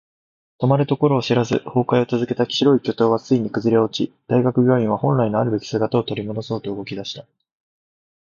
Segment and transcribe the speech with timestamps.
[0.59, 7.27] 止まるところを知らず崩壊を続けた白い巨塔はついに崩れ落ち、大学病院は本来のあるべき姿を取り戻そうと動き出した。